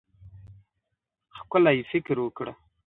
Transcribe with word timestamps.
ښکلی 1.37 1.77
فکر 1.89 2.17
وکړه. 2.21 2.53